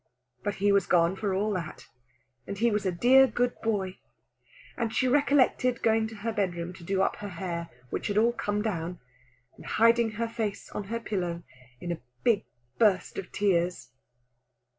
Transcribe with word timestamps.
But 0.41 0.55
he 0.55 0.71
was 0.71 0.87
gone, 0.87 1.15
for 1.15 1.35
all 1.35 1.53
that, 1.53 1.87
and 2.47 2.57
he 2.57 2.71
was 2.71 2.87
a 2.87 2.91
dear 2.91 3.27
good 3.27 3.53
boy. 3.61 3.99
And 4.75 4.91
she 4.91 5.07
recollected 5.07 5.83
going 5.83 6.07
to 6.07 6.15
her 6.25 6.33
bedroom 6.33 6.73
to 6.73 6.83
do 6.83 7.03
up 7.03 7.17
her 7.17 7.29
hair, 7.29 7.69
which 7.91 8.07
had 8.07 8.17
all 8.17 8.33
come 8.33 8.63
down, 8.63 8.97
and 9.57 9.63
hiding 9.67 10.13
her 10.13 10.27
face 10.27 10.71
on 10.71 10.85
her 10.85 10.99
pillow 10.99 11.43
in 11.79 11.91
a 11.91 12.01
big 12.23 12.45
burst 12.79 13.19
of 13.19 13.31
tears. 13.31 13.91